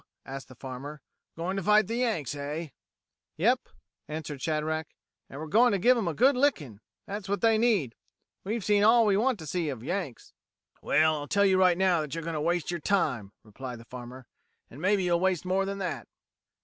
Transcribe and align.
asked 0.25 0.47
the 0.47 0.55
farmer. 0.55 0.99
"Goin' 1.37 1.55
to 1.57 1.61
fight 1.61 1.85
the 1.85 1.97
Yanks, 1.97 2.33
eh?" 2.33 2.69
"Yep," 3.37 3.69
answered 4.07 4.41
Shadrack, 4.41 4.95
"an' 5.29 5.37
we're 5.37 5.45
goin' 5.45 5.73
to 5.73 5.77
give 5.77 5.95
'em 5.95 6.07
a 6.07 6.15
good 6.15 6.35
licking! 6.35 6.79
That's 7.05 7.29
what 7.29 7.41
they 7.41 7.59
need! 7.59 7.93
We've 8.43 8.65
seen 8.65 8.83
all 8.83 9.05
we 9.05 9.15
want 9.15 9.37
to 9.37 9.45
see 9.45 9.69
of 9.69 9.83
Yanks." 9.83 10.33
"Well, 10.81 11.13
I'll 11.19 11.27
tell 11.27 11.45
you 11.45 11.59
right 11.59 11.77
now 11.77 12.01
that 12.01 12.15
you're 12.15 12.23
going 12.23 12.33
to 12.33 12.41
waste 12.41 12.71
yer 12.71 12.79
time," 12.79 13.31
replied 13.43 13.79
the 13.79 13.85
farmer. 13.85 14.25
"An' 14.71 14.81
maybe 14.81 15.03
you'll 15.03 15.19
waste 15.19 15.45
more 15.45 15.65
than 15.65 15.77
that." 15.77 16.07